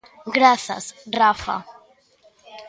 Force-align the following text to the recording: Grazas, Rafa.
Grazas, 0.37 0.85
Rafa. 1.19 1.57